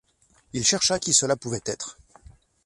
[0.53, 1.99] Il chercha qui cela pouvait être.